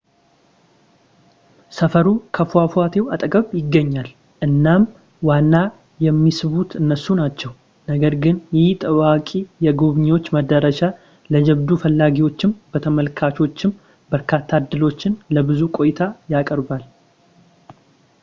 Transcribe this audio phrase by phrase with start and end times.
[1.79, 2.05] ሰፈሩ
[2.35, 4.09] ከፏፏቴው አጠገብ ይገኛል
[4.45, 4.83] እናም
[5.27, 5.53] ዋና
[6.05, 7.51] የሚስቡት እነሱ ናቸው
[7.91, 9.29] ነገር ግን ይህ ታዋቂ
[9.65, 10.81] የጎብኚዎች መዳረሻ
[11.35, 13.77] ለጀብዱ ፈላጊዎችም ለተመልካቾችም
[14.13, 16.01] በርካታ ዕድሎችን ለብዙ ቆይታ
[16.35, 16.83] ያቀርባል